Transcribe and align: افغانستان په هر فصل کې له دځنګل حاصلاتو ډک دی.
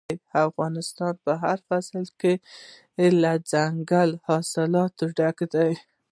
افغانستان 0.47 1.13
په 1.25 1.31
هر 1.43 1.57
فصل 1.67 2.05
کې 2.19 2.33
له 3.21 3.31
دځنګل 3.49 4.09
حاصلاتو 4.27 5.03
ډک 5.17 5.37
دی. 5.53 5.71